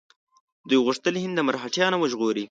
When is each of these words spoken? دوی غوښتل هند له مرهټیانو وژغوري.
دوی 0.67 0.79
غوښتل 0.85 1.15
هند 1.23 1.35
له 1.37 1.41
مرهټیانو 1.47 1.97
وژغوري. 1.99 2.39